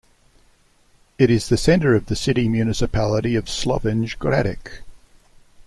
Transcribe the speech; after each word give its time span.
It 1.19 1.29
is 1.29 1.47
the 1.47 1.57
centre 1.57 1.93
of 1.93 2.07
the 2.07 2.15
City 2.15 2.49
Municipality 2.49 3.35
of 3.35 3.45
Slovenj 3.45 4.17
Gradec. 4.17 4.79